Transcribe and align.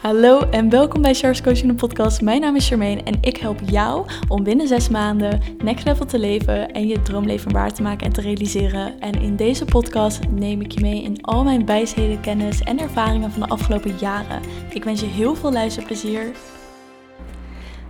Hallo 0.00 0.40
en 0.40 0.68
welkom 0.68 1.02
bij 1.02 1.14
Charles 1.14 1.42
Coaching 1.42 1.68
de 1.68 1.74
podcast. 1.74 2.20
Mijn 2.20 2.40
naam 2.40 2.56
is 2.56 2.68
Charmaine 2.68 3.02
en 3.02 3.18
ik 3.20 3.36
help 3.36 3.60
jou 3.64 4.06
om 4.28 4.42
binnen 4.42 4.68
zes 4.68 4.88
maanden 4.88 5.40
next 5.62 5.84
level 5.84 6.06
te 6.06 6.18
leven 6.18 6.72
en 6.72 6.86
je 6.86 7.02
droomleven 7.02 7.52
waar 7.52 7.72
te 7.72 7.82
maken 7.82 8.06
en 8.06 8.12
te 8.12 8.20
realiseren. 8.20 9.00
En 9.00 9.20
in 9.20 9.36
deze 9.36 9.64
podcast 9.64 10.20
neem 10.28 10.60
ik 10.60 10.72
je 10.72 10.80
mee 10.80 11.02
in 11.02 11.22
al 11.22 11.44
mijn 11.44 11.66
wijsheden, 11.66 12.20
kennis 12.20 12.60
en 12.60 12.78
ervaringen 12.78 13.30
van 13.30 13.40
de 13.40 13.48
afgelopen 13.48 13.96
jaren. 13.98 14.40
Ik 14.70 14.84
wens 14.84 15.00
je 15.00 15.06
heel 15.06 15.34
veel 15.34 15.52
luisterplezier. 15.52 16.30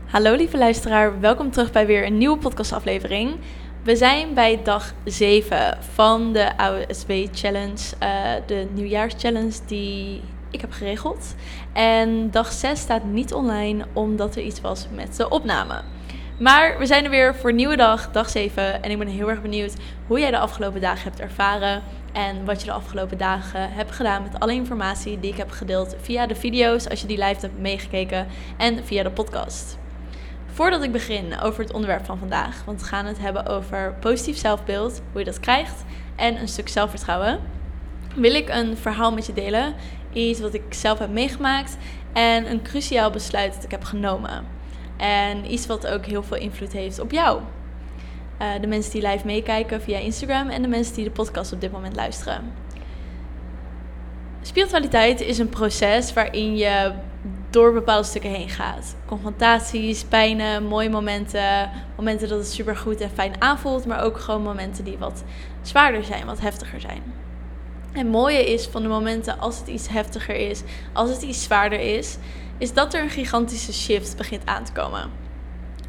Hallo 0.07 0.35
lieve 0.35 0.59
luisteraar, 0.59 1.21
welkom 1.21 1.51
terug 1.51 1.73
bij 1.73 1.87
weer 1.87 2.07
een 2.07 2.19
nieuwe 2.19 2.39
podcastaflevering. 2.39 3.37
We 3.85 3.97
zijn 3.97 4.35
bij 4.35 4.61
dag 4.63 4.95
7 5.05 5.79
van 5.95 6.33
de 6.33 6.57
ASW 6.57 7.13
Challenge, 7.33 7.95
uh, 8.03 8.47
de 8.47 8.67
nieuwjaarschallenge 8.75 9.53
die 9.67 10.21
ik 10.51 10.61
heb 10.61 10.73
geregeld. 10.73 11.35
En 11.73 12.31
dag 12.31 12.53
6 12.53 12.81
staat 12.81 13.05
niet 13.05 13.33
online 13.35 13.87
omdat 13.93 14.37
er 14.37 14.43
iets 14.43 14.61
was 14.61 14.87
met 14.95 15.17
de 15.17 15.29
opname. 15.29 15.83
Maar 16.39 16.79
we 16.79 16.87
zijn 16.87 17.05
er 17.05 17.11
weer 17.11 17.35
voor 17.35 17.53
nieuwe 17.53 17.77
dag, 17.77 18.11
dag 18.11 18.31
7. 18.31 18.83
En 18.83 18.91
ik 18.91 18.99
ben 18.99 19.09
heel 19.09 19.31
erg 19.31 19.43
benieuwd 19.43 19.75
hoe 20.07 20.21
jij 20.21 20.31
de 20.31 20.39
afgelopen 20.39 20.81
dagen 20.81 21.03
hebt 21.03 21.21
ervaren. 21.21 21.83
En 22.13 22.45
wat 22.45 22.61
je 22.61 22.67
de 22.67 22.73
afgelopen 22.73 23.19
dagen 23.19 23.73
hebt 23.73 23.91
gedaan 23.91 24.23
met 24.23 24.41
alle 24.41 24.53
informatie 24.53 25.21
die 25.21 25.31
ik 25.31 25.37
heb 25.37 25.51
gedeeld 25.51 25.97
via 26.01 26.27
de 26.27 26.35
video's, 26.35 26.89
als 26.89 27.01
je 27.01 27.07
die 27.07 27.19
live 27.19 27.41
hebt 27.41 27.59
meegekeken, 27.59 28.27
en 28.57 28.85
via 28.85 29.03
de 29.03 29.11
podcast. 29.11 29.79
Voordat 30.53 30.83
ik 30.83 30.93
begin 30.93 31.41
over 31.41 31.63
het 31.63 31.73
onderwerp 31.73 32.05
van 32.05 32.19
vandaag, 32.19 32.63
want 32.65 32.81
we 32.81 32.87
gaan 32.87 33.07
het 33.07 33.19
hebben 33.19 33.47
over 33.47 33.95
positief 34.01 34.37
zelfbeeld, 34.37 35.03
hoe 35.11 35.19
je 35.21 35.27
dat 35.27 35.41
krijgt, 35.41 35.85
en 36.17 36.41
een 36.41 36.49
stuk 36.49 36.69
zelfvertrouwen, 36.69 37.41
wil 38.15 38.35
ik 38.35 38.49
een 38.49 38.77
verhaal 38.77 39.13
met 39.13 39.27
je 39.27 39.33
delen 39.33 39.75
iets 40.13 40.41
wat 40.41 40.55
ik 40.55 40.63
zelf 40.75 40.99
heb 40.99 41.11
meegemaakt 41.11 41.77
en 42.13 42.51
een 42.51 42.63
cruciaal 42.63 43.11
besluit 43.11 43.55
dat 43.55 43.65
ik 43.65 43.71
heb 43.71 43.85
genomen. 43.85 44.47
En 44.97 45.53
iets 45.53 45.67
wat 45.67 45.87
ook 45.87 46.07
heel 46.07 46.23
veel 46.23 46.37
invloed 46.37 46.73
heeft 46.73 47.01
op 47.01 47.11
jou. 47.11 47.41
Uh, 48.43 48.49
de 48.61 48.67
mensen 48.67 48.93
die 48.93 49.09
live 49.09 49.27
meekijken 49.27 49.83
via 49.83 49.99
Instagram 49.99 50.49
en 50.49 50.63
de 50.63 50.69
mensen 50.69 50.95
die 50.95 51.05
de 51.05 51.11
podcast 51.11 51.53
op 51.53 51.61
dit 51.61 51.73
moment 51.73 51.97
luisteren. 51.97 52.53
Spiritualiteit 54.43 55.21
is 55.21 55.39
een 55.39 55.49
proces 55.49 56.13
waarin 56.13 56.57
je 56.57 56.93
door 57.51 57.73
bepaalde 57.73 58.07
stukken 58.07 58.31
heen 58.31 58.49
gaat. 58.49 58.97
Confrontaties, 59.07 60.05
pijnen, 60.05 60.65
mooie 60.65 60.91
momenten, 60.91 61.71
momenten 61.97 62.29
dat 62.29 62.39
het 62.39 62.49
super 62.49 62.77
goed 62.77 63.01
en 63.01 63.11
fijn 63.11 63.35
aanvoelt, 63.39 63.87
maar 63.87 64.03
ook 64.03 64.19
gewoon 64.19 64.43
momenten 64.43 64.85
die 64.85 64.99
wat 64.99 65.25
zwaarder 65.63 66.05
zijn, 66.05 66.27
wat 66.27 66.41
heftiger 66.41 66.81
zijn. 66.81 67.03
Het 67.93 68.07
mooie 68.07 68.53
is 68.53 68.67
van 68.67 68.83
de 68.83 68.89
momenten 68.89 69.39
als 69.39 69.59
het 69.59 69.69
iets 69.69 69.89
heftiger 69.89 70.35
is, 70.35 70.63
als 70.93 71.11
het 71.11 71.23
iets 71.23 71.43
zwaarder 71.43 71.81
is, 71.81 72.17
is 72.59 72.73
dat 72.73 72.95
er 72.95 73.03
een 73.03 73.11
gigantische 73.11 73.73
shift 73.73 74.17
begint 74.17 74.47
aan 74.47 74.65
te 74.65 74.73
komen. 74.73 75.11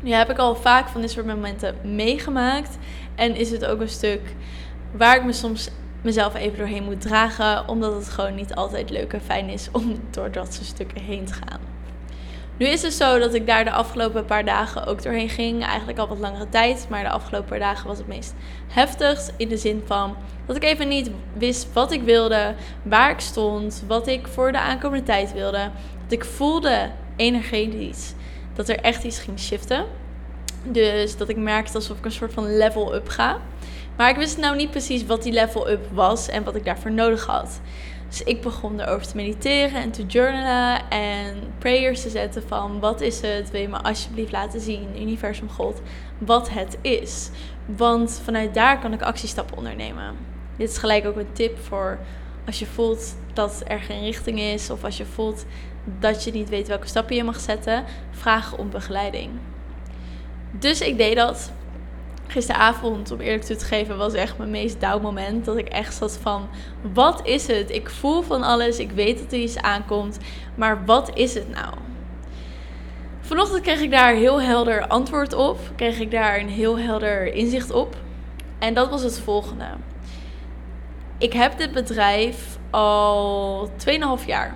Nu 0.02 0.12
heb 0.12 0.30
ik 0.30 0.38
al 0.38 0.56
vaak 0.56 0.88
van 0.88 1.02
dit 1.02 1.12
soort 1.12 1.26
momenten 1.26 1.76
meegemaakt. 1.84 2.78
En 3.16 3.36
is 3.36 3.52
het 3.52 3.66
ook 3.66 3.80
een 3.80 3.90
stuk 3.90 4.36
waar 4.92 5.16
ik 5.16 5.24
me 5.24 5.34
soms 5.34 5.70
mezelf 6.02 6.36
even 6.36 6.58
doorheen 6.58 6.84
moet 6.84 7.02
dragen. 7.02 7.68
Omdat 7.68 7.94
het 7.94 8.10
gewoon 8.10 8.36
niet 8.36 8.56
altijd 8.56 8.90
leuk 8.90 9.14
en 9.14 9.22
fijn 9.22 9.50
is 9.50 9.70
om 9.72 10.00
door 10.10 10.32
dat 10.32 10.54
soort 10.54 10.68
stukken 10.68 11.02
heen 11.02 11.26
te 11.26 11.34
gaan. 11.34 11.71
Nu 12.62 12.68
is 12.68 12.82
het 12.82 12.94
zo 12.94 13.20
dat 13.20 13.34
ik 13.34 13.48
daar 13.48 13.64
de 13.64 13.72
afgelopen 13.72 14.26
paar 14.26 14.46
dagen 14.46 14.86
ook 14.86 15.04
doorheen 15.04 15.30
ging. 15.30 15.66
Eigenlijk 15.66 16.00
al 16.00 16.08
wat 16.08 16.20
langere 16.20 16.50
tijd. 16.50 16.86
Maar 16.90 17.04
de 17.04 17.10
afgelopen 17.10 17.50
paar 17.50 17.60
dagen 17.60 17.88
was 17.88 17.98
het 17.98 18.08
meest 18.08 18.34
heftigst. 18.68 19.34
In 19.38 19.50
de 19.50 19.58
zin 19.58 19.84
van 19.86 20.16
dat 20.46 20.56
ik 20.56 20.64
even 20.64 20.88
niet 20.88 21.12
wist 21.38 21.74
wat 21.74 21.92
ik 21.92 22.02
wilde. 22.02 22.56
Waar 22.84 23.12
ik 23.12 23.20
stond. 23.20 23.84
Wat 23.88 24.08
ik 24.08 24.28
voor 24.28 24.52
de 24.52 24.60
aankomende 24.60 25.06
tijd 25.06 25.34
wilde. 25.34 25.72
Dat 26.04 26.12
ik 26.12 26.26
voelde 26.26 26.92
energetisch 27.16 28.14
dat 28.56 28.70
er 28.70 28.80
echt 28.80 29.04
iets 29.04 29.20
ging 29.20 29.40
shiften. 29.40 29.86
Dus 30.64 31.18
dat 31.18 31.30
ik 31.30 31.38
merkte 31.38 31.76
alsof 31.76 31.98
ik 31.98 32.06
een 32.06 32.12
soort 32.12 32.34
van 32.34 32.58
level 32.58 32.96
up 32.96 33.10
ga. 33.10 33.38
Maar 33.98 34.10
ik 34.10 34.16
wist 34.16 34.38
nou 34.38 34.56
niet 34.56 34.72
precies 34.72 35.06
wat 35.06 35.24
die 35.24 35.34
level 35.34 35.70
up 35.70 35.88
was 35.94 36.28
en 36.28 36.44
wat 36.44 36.56
ik 36.56 36.66
daarvoor 36.66 36.92
nodig 36.92 37.26
had. 37.26 37.62
Dus 38.12 38.24
ik 38.24 38.42
begon 38.42 38.80
erover 38.80 39.08
te 39.08 39.16
mediteren 39.16 39.82
en 39.82 39.92
te 39.92 40.06
journalen 40.06 40.90
en 40.90 41.54
prayers 41.58 42.02
te 42.02 42.10
zetten 42.10 42.44
van 42.48 42.80
wat 42.80 43.02
is 43.02 43.22
het? 43.22 43.52
Wil 43.52 43.62
je 43.62 43.68
me 43.68 43.82
alsjeblieft 43.82 44.32
laten 44.32 44.62
zien, 44.62 45.02
universum 45.02 45.50
God, 45.50 45.82
wat 46.18 46.50
het 46.50 46.78
is? 46.82 47.30
Want 47.66 48.22
vanuit 48.24 48.54
daar 48.54 48.80
kan 48.80 48.94
ik 48.94 49.02
actiestappen 49.02 49.58
ondernemen. 49.58 50.16
Dit 50.58 50.70
is 50.70 50.78
gelijk 50.78 51.06
ook 51.06 51.16
een 51.16 51.34
tip 51.34 51.60
voor 51.60 52.00
als 52.46 52.60
je 52.60 52.66
voelt 52.66 53.16
dat 53.34 53.64
er 53.68 53.80
geen 53.80 54.04
richting 54.04 54.40
is 54.40 54.70
of 54.70 54.84
als 54.84 54.98
je 54.98 55.06
voelt 55.06 55.46
dat 56.00 56.24
je 56.24 56.32
niet 56.32 56.50
weet 56.50 56.68
welke 56.68 56.88
stappen 56.88 57.16
je 57.16 57.24
mag 57.24 57.40
zetten, 57.40 57.84
vraag 58.12 58.58
om 58.58 58.70
begeleiding. 58.70 59.30
Dus 60.52 60.82
ik 60.82 60.98
deed 60.98 61.16
dat 61.16 61.52
gisteravond, 62.32 63.12
om 63.12 63.20
eerlijk 63.20 63.44
toe 63.44 63.56
te 63.56 63.66
geven, 63.66 63.98
was 63.98 64.14
echt 64.14 64.38
mijn 64.38 64.52
meest 64.52 64.82
down 64.82 65.02
moment. 65.02 65.46
Dat 65.46 65.58
ik 65.58 65.68
echt 65.68 65.96
zat 65.96 66.18
van, 66.22 66.50
wat 66.94 67.28
is 67.28 67.48
het? 67.48 67.70
Ik 67.70 67.90
voel 67.90 68.22
van 68.22 68.44
alles, 68.44 68.80
ik 68.80 68.92
weet 68.92 69.20
dat 69.20 69.32
er 69.32 69.40
iets 69.40 69.58
aankomt, 69.58 70.18
maar 70.56 70.86
wat 70.86 71.12
is 71.14 71.34
het 71.34 71.50
nou? 71.50 71.74
Vanochtend 73.20 73.62
kreeg 73.62 73.82
ik 73.82 73.92
daar 73.92 74.14
heel 74.14 74.42
helder 74.42 74.88
antwoord 74.88 75.34
op, 75.34 75.60
kreeg 75.76 76.00
ik 76.00 76.12
daar 76.12 76.40
een 76.40 76.50
heel 76.50 76.80
helder 76.80 77.34
inzicht 77.34 77.72
op. 77.72 77.96
En 78.60 78.74
dat 78.74 78.90
was 78.90 79.04
het 79.04 79.20
volgende. 79.20 79.68
Ik 81.18 81.34
heb 81.34 81.58
dit 81.58 81.72
bedrijf 81.72 82.58
al 82.70 83.70
2,5 84.20 84.26
jaar. 84.26 84.56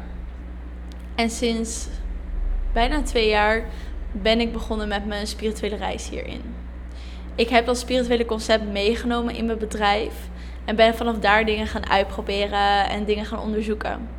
En 1.15 1.29
sinds 1.29 1.87
bijna 2.73 3.01
twee 3.01 3.29
jaar 3.29 3.65
ben 4.11 4.39
ik 4.39 4.53
begonnen 4.53 4.87
met 4.87 5.05
mijn 5.05 5.27
spirituele 5.27 5.75
reis 5.75 6.09
hierin 6.09 6.54
ik 7.35 7.49
heb 7.49 7.65
dat 7.65 7.77
spirituele 7.77 8.25
concept 8.25 8.71
meegenomen 8.71 9.35
in 9.35 9.45
mijn 9.45 9.57
bedrijf. 9.57 10.13
En 10.65 10.75
ben 10.75 10.95
vanaf 10.95 11.19
daar 11.19 11.45
dingen 11.45 11.67
gaan 11.67 11.89
uitproberen 11.89 12.89
en 12.89 13.05
dingen 13.05 13.25
gaan 13.25 13.39
onderzoeken. 13.39 14.09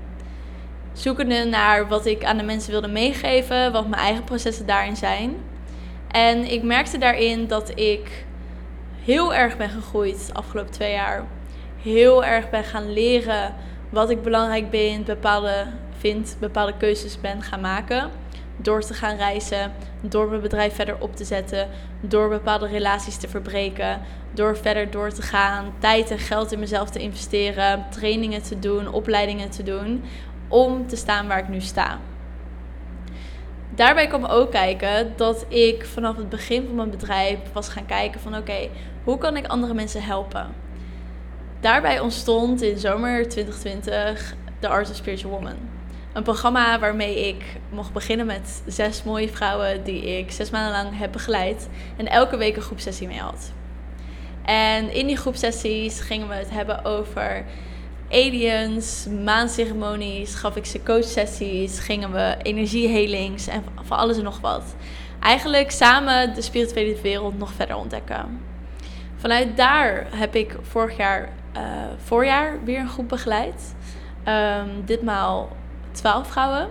Zoekende 0.92 1.44
naar 1.44 1.88
wat 1.88 2.06
ik 2.06 2.24
aan 2.24 2.36
de 2.36 2.42
mensen 2.42 2.70
wilde 2.70 2.88
meegeven, 2.88 3.72
wat 3.72 3.88
mijn 3.88 4.02
eigen 4.02 4.24
processen 4.24 4.66
daarin 4.66 4.96
zijn. 4.96 5.36
En 6.10 6.52
ik 6.52 6.62
merkte 6.62 6.98
daarin 6.98 7.46
dat 7.46 7.78
ik 7.78 8.24
heel 9.04 9.34
erg 9.34 9.56
ben 9.56 9.70
gegroeid 9.70 10.26
de 10.26 10.34
afgelopen 10.34 10.72
twee 10.72 10.92
jaar. 10.92 11.24
Heel 11.82 12.24
erg 12.24 12.50
ben 12.50 12.64
gaan 12.64 12.92
leren 12.92 13.54
wat 13.90 14.10
ik 14.10 14.22
belangrijk 14.22 14.70
ben, 14.70 15.04
bepaalde, 15.04 15.66
vind, 15.98 16.36
bepaalde 16.40 16.76
keuzes 16.76 17.20
ben 17.20 17.42
gaan 17.42 17.60
maken 17.60 18.10
door 18.56 18.82
te 18.82 18.94
gaan 18.94 19.16
reizen, 19.16 19.72
door 20.00 20.28
mijn 20.28 20.40
bedrijf 20.40 20.74
verder 20.74 20.96
op 20.98 21.16
te 21.16 21.24
zetten, 21.24 21.68
door 22.00 22.28
bepaalde 22.28 22.66
relaties 22.66 23.16
te 23.16 23.28
verbreken, 23.28 24.00
door 24.32 24.56
verder 24.56 24.90
door 24.90 25.12
te 25.12 25.22
gaan, 25.22 25.74
tijd 25.78 26.10
en 26.10 26.18
geld 26.18 26.52
in 26.52 26.58
mezelf 26.58 26.90
te 26.90 26.98
investeren, 26.98 27.86
trainingen 27.90 28.42
te 28.42 28.58
doen, 28.58 28.92
opleidingen 28.92 29.50
te 29.50 29.62
doen, 29.62 30.04
om 30.48 30.86
te 30.86 30.96
staan 30.96 31.28
waar 31.28 31.38
ik 31.38 31.48
nu 31.48 31.60
sta. 31.60 31.98
Daarbij 33.74 34.06
kwam 34.06 34.24
ook 34.24 34.50
kijken 34.50 35.12
dat 35.16 35.46
ik 35.48 35.84
vanaf 35.84 36.16
het 36.16 36.28
begin 36.28 36.66
van 36.66 36.74
mijn 36.74 36.90
bedrijf 36.90 37.38
was 37.52 37.68
gaan 37.68 37.86
kijken 37.86 38.20
van 38.20 38.36
oké, 38.36 38.68
hoe 39.04 39.18
kan 39.18 39.36
ik 39.36 39.46
andere 39.46 39.74
mensen 39.74 40.02
helpen? 40.02 40.46
Daarbij 41.60 42.00
ontstond 42.00 42.62
in 42.62 42.78
zomer 42.78 43.28
2020 43.28 44.34
de 44.60 44.68
Art 44.68 44.90
of 44.90 44.96
Spiritual 44.96 45.32
Woman. 45.32 45.75
Een 46.16 46.22
programma 46.22 46.78
waarmee 46.78 47.28
ik 47.28 47.44
mocht 47.70 47.92
beginnen 47.92 48.26
met 48.26 48.62
zes 48.66 49.02
mooie 49.02 49.28
vrouwen 49.28 49.84
die 49.84 50.18
ik 50.18 50.30
zes 50.30 50.50
maanden 50.50 50.82
lang 50.82 50.98
heb 50.98 51.12
begeleid. 51.12 51.68
En 51.96 52.06
elke 52.06 52.36
week 52.36 52.56
een 52.56 52.62
groepsessie 52.62 53.06
mee 53.06 53.18
had. 53.18 53.52
En 54.44 54.92
in 54.92 55.06
die 55.06 55.16
groepsessies 55.16 56.00
gingen 56.00 56.28
we 56.28 56.34
het 56.34 56.50
hebben 56.50 56.84
over 56.84 57.44
aliens, 58.10 59.06
maanceremonies, 59.24 60.34
gaf 60.34 60.56
ik 60.56 60.64
ze 60.66 60.82
coachsessies, 60.82 61.78
gingen 61.78 62.12
we 62.12 62.36
energiehelings 62.42 63.46
en 63.46 63.64
van 63.82 63.98
alles 63.98 64.16
en 64.16 64.24
nog 64.24 64.40
wat. 64.40 64.74
Eigenlijk 65.20 65.70
samen 65.70 66.34
de 66.34 66.42
spirituele 66.42 67.00
wereld 67.00 67.38
nog 67.38 67.52
verder 67.52 67.76
ontdekken. 67.76 68.40
Vanuit 69.16 69.56
daar 69.56 70.06
heb 70.10 70.34
ik 70.34 70.56
vorig 70.62 70.96
jaar, 70.96 71.32
uh, 71.56 71.62
voorjaar, 72.04 72.64
weer 72.64 72.80
een 72.80 72.88
groep 72.88 73.08
begeleid. 73.08 73.74
Um, 74.28 74.84
ditmaal 74.84 75.56
12 75.96 76.26
vrouwen. 76.26 76.68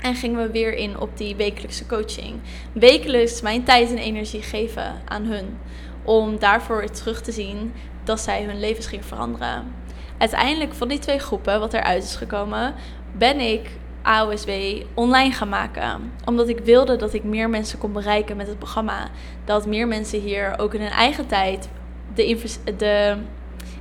En 0.00 0.14
gingen 0.14 0.42
we 0.42 0.50
weer 0.50 0.74
in 0.74 0.98
op 0.98 1.16
die 1.16 1.36
wekelijkse 1.36 1.86
coaching. 1.86 2.40
Wekelijks 2.72 3.40
mijn 3.40 3.64
tijd 3.64 3.90
en 3.90 3.98
energie 3.98 4.42
geven 4.42 5.02
aan 5.04 5.24
hun. 5.24 5.58
Om 6.02 6.38
daarvoor 6.38 6.90
terug 6.90 7.22
te 7.22 7.32
zien 7.32 7.72
dat 8.04 8.20
zij 8.20 8.42
hun 8.42 8.60
levens 8.60 8.86
gingen 8.86 9.04
veranderen. 9.04 9.74
Uiteindelijk 10.18 10.74
van 10.74 10.88
die 10.88 10.98
twee 10.98 11.18
groepen, 11.18 11.60
wat 11.60 11.74
eruit 11.74 12.02
is 12.02 12.16
gekomen, 12.16 12.74
ben 13.12 13.40
ik 13.40 13.70
AOSW 14.02 14.50
online 14.94 15.32
gaan 15.32 15.48
maken. 15.48 16.12
Omdat 16.24 16.48
ik 16.48 16.58
wilde 16.58 16.96
dat 16.96 17.14
ik 17.14 17.24
meer 17.24 17.50
mensen 17.50 17.78
kon 17.78 17.92
bereiken 17.92 18.36
met 18.36 18.46
het 18.46 18.58
programma. 18.58 19.10
Dat 19.44 19.66
meer 19.66 19.88
mensen 19.88 20.20
hier 20.20 20.54
ook 20.58 20.74
in 20.74 20.80
hun 20.80 20.90
eigen 20.90 21.26
tijd 21.26 21.68
de, 22.14 22.38
de 22.76 23.16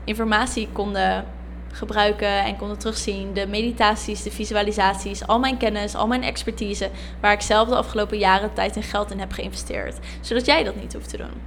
informatie 0.04 0.70
konden 0.74 1.26
gebruiken 1.74 2.44
en 2.44 2.58
konden 2.58 2.78
terugzien. 2.78 3.34
De 3.34 3.48
meditaties, 3.48 4.24
de 4.24 4.32
visualisaties, 4.32 5.28
al 5.28 5.40
mijn 5.40 5.58
kennis, 5.58 5.96
al 5.96 6.08
mijn 6.08 6.24
expertise, 6.24 6.90
waar 7.20 7.34
ik 7.34 7.42
zelf 7.42 7.70
de 7.70 7.76
afgelopen 7.76 8.18
jaren 8.18 8.54
tijd 8.54 8.76
en 8.76 8.84
geld 8.84 9.12
in 9.12 9.20
heb 9.20 9.32
geïnvesteerd. 9.32 9.98
Zodat 10.22 10.46
jij 10.46 10.64
dat 10.64 10.76
niet 10.76 10.94
hoeft 10.94 11.10
te 11.10 11.18
doen. 11.18 11.42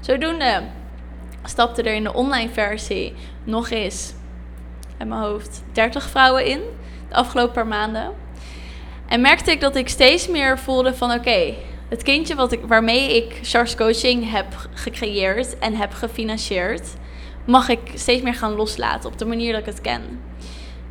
Zodoende 0.00 0.62
stapte 1.44 1.82
er 1.82 1.94
in 1.94 2.04
de 2.04 2.14
online 2.14 2.50
versie 2.50 3.14
nog 3.44 3.70
eens, 3.70 4.12
in 4.98 5.08
mijn 5.08 5.20
hoofd, 5.20 5.62
30 5.72 6.08
vrouwen 6.08 6.46
in 6.46 6.60
de 7.08 7.14
afgelopen 7.14 7.52
paar 7.52 7.66
maanden. 7.66 8.12
En 9.08 9.20
merkte 9.20 9.50
ik 9.50 9.60
dat 9.60 9.76
ik 9.76 9.88
steeds 9.88 10.28
meer 10.28 10.58
voelde 10.58 10.94
van 10.94 11.12
oké, 11.12 11.54
het 11.88 12.02
kindje 12.02 12.34
wat 12.34 12.52
ik, 12.52 12.60
waarmee 12.66 13.16
ik 13.16 13.38
Charles 13.42 13.76
Coaching 13.76 14.30
heb 14.30 14.46
gecreëerd 14.74 15.58
en 15.58 15.74
heb 15.74 15.92
gefinancierd, 15.92 16.94
mag 17.44 17.68
ik 17.68 17.80
steeds 17.94 18.22
meer 18.22 18.34
gaan 18.34 18.54
loslaten 18.54 19.10
op 19.10 19.18
de 19.18 19.24
manier 19.24 19.52
dat 19.52 19.60
ik 19.60 19.66
het 19.66 19.80
ken. 19.80 20.02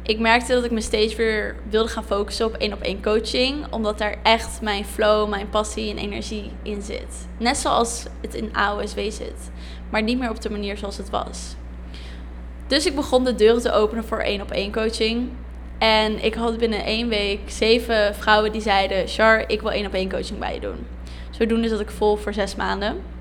Ik 0.03 0.19
merkte 0.19 0.53
dat 0.53 0.63
ik 0.63 0.71
me 0.71 0.81
steeds 0.81 1.15
weer 1.15 1.55
wilde 1.69 1.89
gaan 1.89 2.03
focussen 2.03 2.45
op 2.45 2.53
één 2.53 2.73
op 2.73 2.81
één 2.81 3.01
coaching, 3.01 3.71
omdat 3.71 3.97
daar 3.97 4.15
echt 4.23 4.61
mijn 4.61 4.85
flow, 4.85 5.29
mijn 5.29 5.49
passie 5.49 5.91
en 5.91 5.97
energie 5.97 6.51
in 6.63 6.81
zit. 6.81 7.27
Net 7.37 7.57
zoals 7.57 8.05
het 8.21 8.33
in 8.33 8.55
AOSW 8.55 8.99
zit, 8.99 9.51
maar 9.89 10.03
niet 10.03 10.19
meer 10.19 10.29
op 10.29 10.41
de 10.41 10.49
manier 10.49 10.77
zoals 10.77 10.97
het 10.97 11.09
was. 11.09 11.55
Dus 12.67 12.85
ik 12.85 12.95
begon 12.95 13.23
de 13.23 13.35
deuren 13.35 13.61
te 13.61 13.71
openen 13.71 14.03
voor 14.03 14.19
één 14.19 14.41
op 14.41 14.51
één 14.51 14.71
coaching. 14.71 15.29
En 15.77 16.23
ik 16.23 16.33
had 16.33 16.57
binnen 16.57 16.83
één 16.83 17.07
week 17.07 17.39
zeven 17.45 18.15
vrouwen 18.15 18.51
die 18.51 18.61
zeiden: 18.61 19.07
Char, 19.07 19.43
ik 19.47 19.61
wil 19.61 19.71
één 19.71 19.85
op 19.85 19.93
één 19.93 20.09
coaching 20.09 20.39
bij 20.39 20.53
je 20.53 20.59
doen. 20.59 20.87
Zodoende 21.29 21.67
zat 21.67 21.79
ik 21.79 21.89
vol 21.89 22.15
voor 22.15 22.33
zes 22.33 22.55
maanden. 22.55 23.12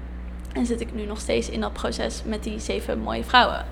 En 0.54 0.66
zit 0.66 0.80
ik 0.80 0.94
nu 0.94 1.04
nog 1.04 1.20
steeds 1.20 1.48
in 1.48 1.60
dat 1.60 1.72
proces 1.72 2.22
met 2.24 2.42
die 2.42 2.58
zeven 2.60 2.98
mooie 2.98 3.24
vrouwen. 3.24 3.64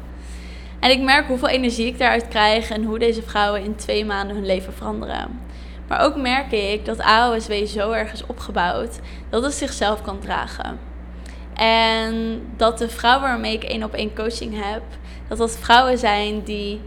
En 0.81 0.91
ik 0.91 1.01
merk 1.01 1.27
hoeveel 1.27 1.49
energie 1.49 1.87
ik 1.87 1.99
daaruit 1.99 2.29
krijg 2.29 2.71
en 2.71 2.85
hoe 2.85 2.99
deze 2.99 3.23
vrouwen 3.23 3.63
in 3.63 3.77
twee 3.77 4.05
maanden 4.05 4.37
hun 4.37 4.47
leven 4.47 4.73
veranderen. 4.73 5.41
Maar 5.89 6.01
ook 6.01 6.17
merk 6.17 6.53
ik 6.53 6.85
dat 6.85 7.01
AOSW 7.01 7.53
zo 7.67 7.91
erg 7.91 8.13
is 8.13 8.27
opgebouwd 8.27 9.01
dat 9.29 9.43
het 9.43 9.55
zichzelf 9.55 10.03
kan 10.03 10.19
dragen. 10.19 10.79
En 11.55 12.43
dat 12.57 12.79
de 12.79 12.89
vrouwen 12.89 13.29
waarmee 13.29 13.55
ik 13.55 13.65
één 13.65 13.83
op 13.83 13.95
één 13.95 14.15
coaching 14.15 14.65
heb, 14.65 14.83
dat 15.29 15.39
dat 15.39 15.59
vrouwen 15.59 15.99
zijn 15.99 16.43
die 16.43 16.81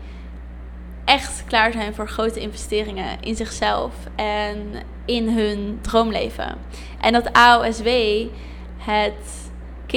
echt 1.05 1.43
klaar 1.47 1.71
zijn 1.71 1.93
voor 1.93 2.07
grote 2.07 2.39
investeringen 2.39 3.21
in 3.21 3.35
zichzelf 3.35 3.93
en 4.15 4.73
in 5.05 5.29
hun 5.29 5.79
droomleven. 5.81 6.55
En 7.01 7.13
dat 7.13 7.33
AOSW 7.33 7.87
het 8.77 9.42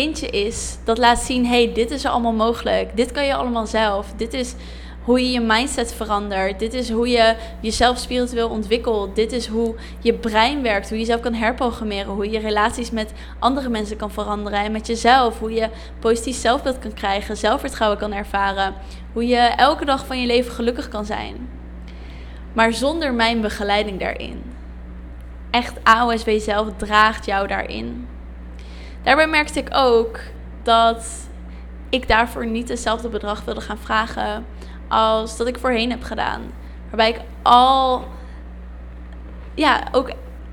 kindje 0.02 0.31
is 0.31 0.78
dat 0.84 0.98
laat 0.98 1.19
zien: 1.19 1.46
hey, 1.46 1.72
dit 1.72 1.90
is 1.90 2.04
allemaal 2.04 2.32
mogelijk. 2.32 2.96
Dit 2.96 3.12
kan 3.12 3.25
je 3.25 3.34
allemaal 3.34 3.66
zelf. 3.66 4.12
Dit 4.16 4.34
is 4.34 4.54
hoe 5.02 5.20
je 5.20 5.31
je 5.31 5.40
mindset 5.40 5.94
verandert. 5.94 6.58
Dit 6.58 6.75
is 6.75 6.90
hoe 6.90 7.08
je 7.08 7.37
jezelf 7.60 7.98
spiritueel 7.98 8.48
ontwikkelt. 8.48 9.16
Dit 9.16 9.32
is 9.32 9.46
hoe 9.46 9.75
je 10.00 10.14
brein 10.14 10.62
werkt. 10.62 10.88
Hoe 10.88 10.98
je 10.98 11.04
jezelf 11.04 11.20
kan 11.20 11.34
herprogrammeren. 11.34 12.12
Hoe 12.12 12.31
je 12.31 12.38
relaties 12.38 12.90
met 12.90 13.12
andere 13.38 13.69
mensen 13.69 13.96
kan 13.96 14.10
veranderen. 14.10 14.58
En 14.58 14.72
met 14.72 14.87
jezelf. 14.87 15.38
Hoe 15.38 15.52
je 15.52 15.69
positief 15.98 16.37
zelfbeeld 16.37 16.78
kan 16.78 16.93
krijgen. 16.93 17.37
Zelfvertrouwen 17.37 17.98
kan 17.98 18.12
ervaren. 18.12 18.75
Hoe 19.12 19.26
je 19.26 19.38
elke 19.38 19.84
dag 19.84 20.06
van 20.06 20.20
je 20.20 20.26
leven 20.26 20.52
gelukkig 20.52 20.88
kan 20.88 21.04
zijn. 21.04 21.48
Maar 22.52 22.72
zonder 22.72 23.14
mijn 23.14 23.40
begeleiding 23.40 24.00
daarin. 24.00 24.43
Echt 25.50 25.84
AOSW 25.84 26.31
zelf 26.38 26.69
draagt 26.76 27.26
jou 27.26 27.46
daarin. 27.46 28.08
Daarbij 29.06 29.26
merkte 29.26 29.58
ik 29.58 29.69
ook 29.73 30.20
dat 30.62 31.06
ik 31.88 32.08
daarvoor 32.08 32.47
niet 32.47 32.69
hetzelfde 32.69 33.08
bedrag 33.08 33.44
wilde 33.44 33.61
gaan 33.61 33.79
vragen 33.79 34.47
als 34.88 35.37
dat 35.37 35.47
ik 35.47 35.58
voorheen 35.58 35.91
heb 35.91 36.03
gedaan. 36.03 36.43
Waarbij 36.85 37.08
ik 37.08 37.20
al 37.43 38.05
ja, 39.55 39.82
ook 39.93 40.11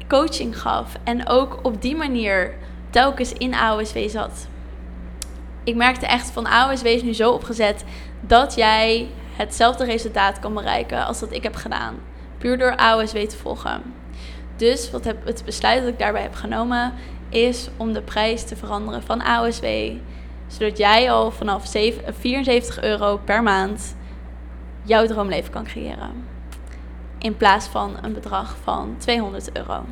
coaching 0.07 0.61
gaf 0.61 0.93
en 1.03 1.27
ook 1.27 1.59
op 1.63 1.81
die 1.81 1.95
manier 1.95 2.53
telkens 2.89 3.33
in 3.33 3.53
AOSW 3.53 3.97
zat. 4.07 4.47
Ik 5.63 5.75
merkte 5.75 6.05
echt 6.05 6.31
van 6.31 6.47
AOSW 6.47 6.85
is 6.85 7.03
nu 7.03 7.13
zo 7.13 7.31
opgezet 7.31 7.83
dat 8.21 8.55
jij 8.55 9.09
hetzelfde 9.35 9.85
resultaat 9.85 10.39
kan 10.39 10.53
bereiken 10.53 11.05
als 11.05 11.19
dat 11.19 11.31
ik 11.31 11.43
heb 11.43 11.55
gedaan. 11.55 11.95
Puur 12.37 12.57
door 12.57 12.75
AOSW 12.75 13.17
te 13.17 13.37
volgen. 13.37 13.81
Dus 14.55 14.91
wat 14.91 15.03
heb, 15.03 15.25
het 15.25 15.41
besluit 15.45 15.79
dat 15.79 15.91
ik 15.91 15.99
daarbij 15.99 16.21
heb 16.21 16.35
genomen 16.35 16.93
is 17.33 17.69
om 17.77 17.93
de 17.93 18.01
prijs 18.01 18.43
te 18.43 18.55
veranderen 18.55 19.03
van 19.03 19.21
AOSW. 19.21 19.65
Zodat 20.47 20.77
jij 20.77 21.11
al 21.11 21.31
vanaf 21.31 21.71
74 22.19 22.81
euro 22.81 23.17
per 23.17 23.43
maand 23.43 23.95
jouw 24.83 25.05
droomleven 25.05 25.51
kan 25.51 25.63
creëren. 25.63 26.11
In 27.17 27.37
plaats 27.37 27.67
van 27.67 27.97
een 28.01 28.13
bedrag 28.13 28.55
van 28.63 28.95
200 28.97 29.57
euro. 29.57 29.85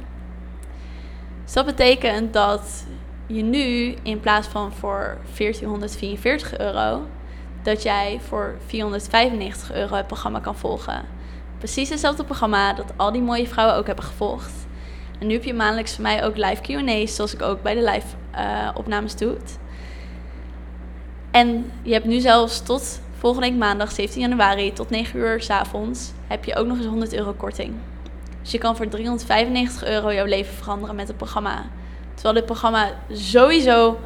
Dus 1.43 1.53
dat 1.53 1.65
betekent 1.65 2.33
dat 2.33 2.85
je 3.27 3.41
nu 3.41 3.95
in 4.03 4.19
plaats 4.19 4.47
van 4.47 4.73
voor 4.73 5.17
1444 5.37 6.57
euro, 6.57 7.01
dat 7.63 7.83
jij 7.83 8.19
voor 8.27 8.55
495 8.65 9.73
euro 9.73 9.95
het 9.95 10.07
programma 10.07 10.39
kan 10.39 10.55
volgen. 10.55 11.05
Precies 11.57 11.89
hetzelfde 11.89 12.23
programma 12.23 12.73
dat 12.73 12.93
al 12.95 13.11
die 13.11 13.21
mooie 13.21 13.47
vrouwen 13.47 13.75
ook 13.75 13.87
hebben 13.87 14.05
gevolgd. 14.05 14.60
En 15.21 15.27
nu 15.27 15.33
heb 15.33 15.43
je 15.43 15.53
maandelijks 15.53 15.93
voor 15.93 16.03
mij 16.03 16.23
ook 16.23 16.37
live 16.37 16.61
QA's, 16.61 17.15
zoals 17.15 17.33
ik 17.33 17.41
ook 17.41 17.61
bij 17.61 17.73
de 17.73 17.83
live 17.83 18.07
uh, 18.35 18.69
opnames 18.73 19.15
doe. 19.15 19.37
En 21.31 21.71
je 21.81 21.93
hebt 21.93 22.05
nu 22.05 22.19
zelfs 22.19 22.61
tot 22.61 23.01
volgende 23.17 23.47
week 23.47 23.57
maandag 23.57 23.91
17 23.91 24.21
januari 24.21 24.73
tot 24.73 24.89
9 24.89 25.19
uur 25.19 25.41
s 25.41 25.49
avonds 25.49 26.11
heb 26.27 26.45
je 26.45 26.55
ook 26.55 26.67
nog 26.67 26.77
eens 26.77 26.85
100 26.85 27.13
euro 27.13 27.33
korting. 27.33 27.73
Dus 28.41 28.51
je 28.51 28.57
kan 28.57 28.75
voor 28.75 28.87
395 28.87 29.83
euro 29.83 30.13
jouw 30.13 30.25
leven 30.25 30.53
veranderen 30.53 30.95
met 30.95 31.07
het 31.07 31.17
programma. 31.17 31.65
Terwijl 32.13 32.35
dit 32.35 32.45
programma 32.45 32.91
sowieso 33.11 33.97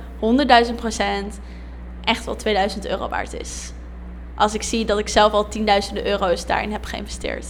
100.000 0.67 0.75
procent 0.75 1.39
echt 2.03 2.25
wel 2.25 2.35
2000 2.35 2.87
euro 2.87 3.09
waard 3.09 3.33
is. 3.33 3.71
Als 4.35 4.53
ik 4.53 4.63
zie 4.63 4.85
dat 4.85 4.99
ik 4.99 5.07
zelf 5.07 5.31
al 5.31 5.47
tienduizenden 5.47 6.05
euro's 6.05 6.45
daarin 6.45 6.71
heb 6.71 6.85
geïnvesteerd. 6.85 7.45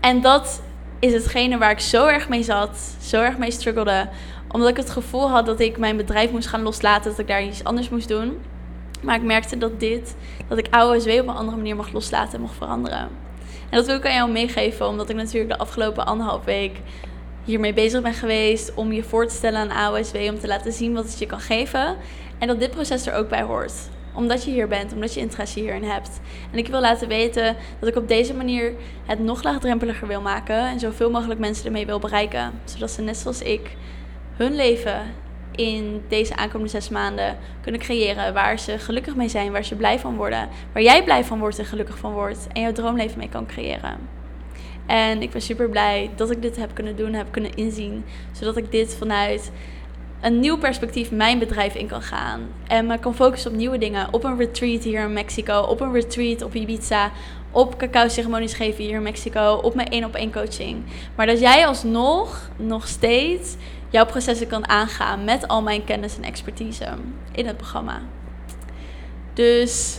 En 0.00 0.20
dat 0.20 0.62
is 0.98 1.12
hetgene 1.12 1.58
waar 1.58 1.70
ik 1.70 1.80
zo 1.80 2.06
erg 2.06 2.28
mee 2.28 2.42
zat, 2.42 2.96
zo 3.00 3.22
erg 3.22 3.38
mee 3.38 3.50
struggelde. 3.50 4.08
Omdat 4.50 4.68
ik 4.68 4.76
het 4.76 4.90
gevoel 4.90 5.30
had 5.30 5.46
dat 5.46 5.60
ik 5.60 5.78
mijn 5.78 5.96
bedrijf 5.96 6.30
moest 6.30 6.48
gaan 6.48 6.62
loslaten, 6.62 7.10
dat 7.10 7.18
ik 7.18 7.28
daar 7.28 7.44
iets 7.44 7.64
anders 7.64 7.88
moest 7.88 8.08
doen. 8.08 8.38
Maar 9.02 9.16
ik 9.16 9.22
merkte 9.22 9.58
dat 9.58 9.80
dit, 9.80 10.16
dat 10.48 10.58
ik 10.58 10.66
AOSW 10.70 11.08
op 11.08 11.28
een 11.28 11.34
andere 11.34 11.56
manier 11.56 11.76
mag 11.76 11.92
loslaten 11.92 12.34
en 12.34 12.40
mocht 12.40 12.56
veranderen. 12.56 13.08
En 13.70 13.78
dat 13.78 13.86
wil 13.86 13.96
ik 13.96 14.06
aan 14.06 14.14
jou 14.14 14.30
meegeven, 14.30 14.88
omdat 14.88 15.08
ik 15.08 15.16
natuurlijk 15.16 15.52
de 15.52 15.58
afgelopen 15.58 16.06
anderhalf 16.06 16.44
week 16.44 16.80
hiermee 17.44 17.72
bezig 17.72 18.02
ben 18.02 18.14
geweest. 18.14 18.74
Om 18.74 18.92
je 18.92 19.02
voor 19.02 19.26
te 19.26 19.34
stellen 19.34 19.60
aan 19.60 19.70
AOSW, 19.70 20.16
om 20.16 20.38
te 20.38 20.46
laten 20.46 20.72
zien 20.72 20.94
wat 20.94 21.04
het 21.04 21.18
je 21.18 21.26
kan 21.26 21.40
geven. 21.40 21.96
En 22.38 22.46
dat 22.48 22.60
dit 22.60 22.70
proces 22.70 23.06
er 23.06 23.14
ook 23.14 23.28
bij 23.28 23.42
hoort 23.42 23.72
omdat 24.16 24.44
je 24.44 24.50
hier 24.50 24.68
bent, 24.68 24.92
omdat 24.92 25.14
je 25.14 25.20
interesse 25.20 25.60
hierin 25.60 25.84
hebt. 25.84 26.20
En 26.52 26.58
ik 26.58 26.68
wil 26.68 26.80
laten 26.80 27.08
weten 27.08 27.56
dat 27.78 27.88
ik 27.88 27.96
op 27.96 28.08
deze 28.08 28.34
manier 28.34 28.72
het 29.06 29.18
nog 29.18 29.42
laagdrempeliger 29.42 30.08
wil 30.08 30.20
maken 30.20 30.58
en 30.58 30.80
zoveel 30.80 31.10
mogelijk 31.10 31.40
mensen 31.40 31.66
ermee 31.66 31.86
wil 31.86 31.98
bereiken. 31.98 32.52
Zodat 32.64 32.90
ze 32.90 33.02
net 33.02 33.16
zoals 33.16 33.42
ik 33.42 33.76
hun 34.36 34.54
leven 34.54 35.00
in 35.50 36.02
deze 36.08 36.36
aankomende 36.36 36.72
zes 36.72 36.88
maanden 36.88 37.38
kunnen 37.62 37.80
creëren. 37.80 38.34
Waar 38.34 38.58
ze 38.58 38.78
gelukkig 38.78 39.16
mee 39.16 39.28
zijn, 39.28 39.52
waar 39.52 39.64
ze 39.64 39.74
blij 39.74 39.98
van 39.98 40.16
worden. 40.16 40.48
Waar 40.72 40.82
jij 40.82 41.04
blij 41.04 41.24
van 41.24 41.38
wordt 41.38 41.58
en 41.58 41.64
gelukkig 41.64 41.98
van 41.98 42.12
wordt. 42.12 42.46
En 42.52 42.60
jouw 42.60 42.72
droomleven 42.72 43.18
mee 43.18 43.28
kan 43.28 43.46
creëren. 43.46 43.98
En 44.86 45.22
ik 45.22 45.30
ben 45.30 45.42
super 45.42 45.68
blij 45.68 46.10
dat 46.16 46.30
ik 46.30 46.42
dit 46.42 46.56
heb 46.56 46.74
kunnen 46.74 46.96
doen, 46.96 47.12
heb 47.12 47.26
kunnen 47.30 47.54
inzien. 47.54 48.04
Zodat 48.32 48.56
ik 48.56 48.70
dit 48.70 48.94
vanuit 48.94 49.50
een 50.20 50.40
nieuw 50.40 50.58
perspectief 50.58 51.10
mijn 51.10 51.38
bedrijf 51.38 51.74
in 51.74 51.86
kan 51.86 52.02
gaan. 52.02 52.40
En 52.66 52.86
me 52.86 52.98
kan 52.98 53.14
focussen 53.14 53.50
op 53.50 53.56
nieuwe 53.56 53.78
dingen. 53.78 54.08
Op 54.10 54.24
een 54.24 54.36
retreat 54.36 54.82
hier 54.82 55.00
in 55.00 55.12
Mexico. 55.12 55.60
Op 55.60 55.80
een 55.80 55.92
retreat 55.92 56.42
op 56.42 56.54
Ibiza. 56.54 57.10
Op 57.50 57.76
cacao 57.76 58.08
ceremonies 58.08 58.54
geven 58.54 58.84
hier 58.84 58.94
in 58.94 59.02
Mexico. 59.02 59.60
Op 59.62 59.74
mijn 59.74 59.88
één 59.88 60.04
op 60.04 60.14
één 60.14 60.32
coaching. 60.32 60.82
Maar 61.14 61.26
dat 61.26 61.40
jij 61.40 61.66
alsnog 61.66 62.50
nog 62.56 62.88
steeds 62.88 63.56
jouw 63.90 64.06
processen 64.06 64.46
kan 64.46 64.68
aangaan 64.68 65.24
met 65.24 65.48
al 65.48 65.62
mijn 65.62 65.84
kennis 65.84 66.16
en 66.16 66.22
expertise 66.22 66.86
in 67.32 67.46
het 67.46 67.56
programma. 67.56 68.00
Dus 69.34 69.98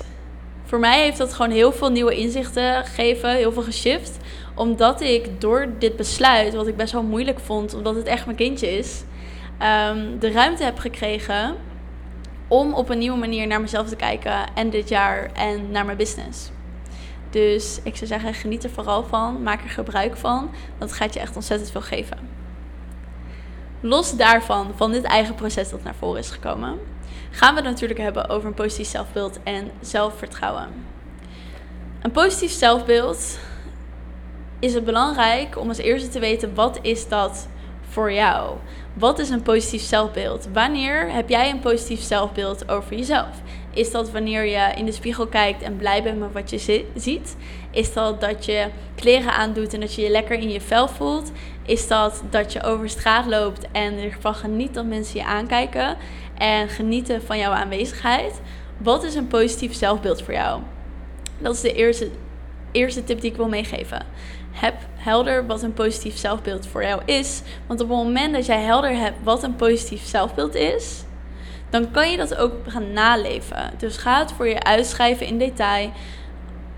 voor 0.64 0.80
mij 0.80 1.02
heeft 1.02 1.18
dat 1.18 1.34
gewoon 1.34 1.52
heel 1.52 1.72
veel 1.72 1.90
nieuwe 1.90 2.16
inzichten 2.16 2.86
gegeven, 2.86 3.36
heel 3.36 3.52
veel 3.52 3.64
geshift. 3.64 4.18
Omdat 4.56 5.02
ik 5.02 5.42
door 5.42 5.70
dit 5.80 5.96
besluit, 5.96 6.54
wat 6.54 6.68
ik 6.68 6.78
best 6.78 6.94
wel 6.94 7.04
moeilijk 7.04 7.40
vond, 7.40 7.74
omdat 7.74 7.96
het 7.96 8.08
echt 8.08 8.26
mijn 8.26 8.38
kindje 8.38 8.78
is, 8.78 9.04
um, 9.62 10.20
de 10.20 10.32
ruimte 10.32 10.64
heb 10.64 10.80
gekregen 10.80 11.56
om 12.48 12.74
op 12.74 12.90
een 12.90 12.98
nieuwe 12.98 13.18
manier 13.18 13.48
naar 13.48 13.62
mezelf 13.62 13.90
te 13.90 13.96
kijken 13.96 14.54
en 14.56 14.70
dit 14.70 14.90
jaar 14.90 15.32
en 15.34 15.72
naar 15.72 15.86
mijn 15.86 15.98
business. 15.98 16.52
Dus 17.30 17.80
ik 17.84 17.96
zou 17.96 18.08
zeggen, 18.08 18.34
geniet 18.34 18.64
er 18.64 18.70
vooral 18.70 19.04
van, 19.04 19.44
maak 19.44 19.64
er 19.64 19.70
gebruik 19.70 20.18
van, 20.18 20.50
dat 20.78 20.94
gaat 20.94 21.14
je 21.14 21.20
echt 21.20 21.36
ontzettend 21.36 21.72
veel 21.72 21.82
geven. 21.82 22.18
Los 23.80 24.16
daarvan, 24.16 24.72
van 24.76 24.92
dit 24.92 25.04
eigen 25.04 25.36
proces 25.36 25.70
dat 25.70 25.84
naar 25.84 25.96
voren 25.96 26.20
is 26.20 26.30
gekomen, 26.30 26.80
gaan 27.32 27.56
we 27.56 27.62
het 27.62 27.70
natuurlijk 27.70 28.00
hebben 28.00 28.30
over 28.30 28.48
een 28.48 28.54
positief 28.54 28.88
zelfbeeld 28.88 29.40
en 29.44 29.72
zelfvertrouwen. 29.82 30.68
een 32.02 32.12
positief 32.12 32.52
zelfbeeld 32.52 33.40
is 34.60 34.74
het 34.74 34.86
belangrijk 34.86 35.58
om 35.58 35.68
als 35.68 35.78
eerste 35.78 36.10
te 36.10 36.20
weten 36.20 36.56
wat 36.56 36.80
is 36.82 37.08
dat 37.08 37.48
voor 37.90 38.12
jou? 38.12 38.58
Wat 38.94 39.20
is 39.20 39.30
een 39.30 39.42
positief 39.42 39.82
zelfbeeld? 39.82 40.48
Wanneer 40.54 41.12
heb 41.12 41.30
jij 41.30 41.50
een 41.50 41.60
positief 41.60 42.02
zelfbeeld 42.02 42.70
over 42.70 42.96
jezelf? 42.96 43.42
Is 43.74 43.92
dat 43.92 44.12
wanneer 44.12 44.46
je 44.46 44.74
in 44.76 44.86
de 44.86 44.92
spiegel 44.92 45.28
kijkt 45.28 45.62
en 45.62 45.76
blij 45.76 46.04
bent 46.04 46.20
met 46.20 46.34
wat 46.34 46.50
je 46.50 46.86
ziet? 46.96 47.36
Is 47.72 47.94
dat 47.94 48.22
dat 48.22 48.46
je 48.46 48.68
kleren 48.96 49.34
aandoet 49.34 49.74
en 49.74 49.80
dat 49.80 49.96
je 49.96 50.02
je 50.02 50.10
lekker 50.10 50.40
in 50.40 50.50
je 50.50 50.62
vel 50.62 50.88
voelt? 50.88 51.32
Is 51.66 51.88
dat 51.88 52.24
dat 52.30 52.54
je 52.54 52.64
over 52.64 52.90
straat 52.90 53.26
loopt 53.26 53.68
en 53.72 53.98
ervan 53.98 54.36
geniet 54.36 54.74
dat 54.74 54.86
mensen 54.86 55.20
je 55.20 55.26
aankijken 55.26 55.98
en 56.38 56.70
genieten 56.70 57.24
van 57.24 57.38
jouw 57.38 57.52
aanwezigheid? 57.52 58.42
Wat 58.78 59.04
is 59.04 59.16
een 59.16 59.28
positief 59.28 59.76
zelfbeeld 59.76 60.22
voor 60.22 60.34
jou? 60.34 60.62
Dat 61.38 61.54
is 61.54 61.62
de 61.62 61.74
eerste, 61.74 62.10
eerste 62.72 63.04
tip 63.04 63.22
die 63.22 63.32
ik 63.32 63.38
wil 63.38 63.50
meegeven. 63.50 64.06
Heb 64.60 64.76
helder 64.96 65.46
wat 65.46 65.64
een 65.64 65.74
positief 65.74 66.18
zelfbeeld 66.18 66.68
voor 66.68 66.84
jou 66.84 67.02
is. 67.06 67.42
Want 67.68 67.82
op 67.82 67.90
het 67.90 67.98
moment 67.98 68.34
dat 68.34 68.46
jij 68.46 68.62
helder 68.62 68.96
hebt 68.96 69.24
wat 69.24 69.44
een 69.44 69.56
positief 69.56 70.06
zelfbeeld 70.06 70.56
is, 70.56 71.04
dan 71.70 71.92
kan 71.92 72.12
je 72.12 72.18
dat 72.18 72.36
ook 72.36 72.54
gaan 72.68 72.94
naleven. 72.94 73.74
Dus 73.78 73.98
ga 73.98 74.20
het 74.20 74.32
voor 74.32 74.48
je 74.48 74.64
uitschrijven 74.64 75.26
in 75.26 75.38
detail. 75.38 75.92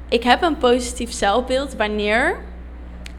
Ik 0.09 0.23
heb 0.23 0.41
een 0.41 0.57
positief 0.57 1.11
zelfbeeld 1.11 1.75
wanneer. 1.75 2.37